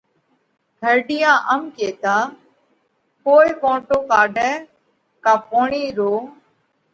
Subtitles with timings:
[0.81, 2.15] گھرڍِيئا ام ڪيتا:
[3.25, 4.49] ڪوئي ڪونٽو ڪاڍئہ
[5.23, 6.13] ڪا پوڻِي رو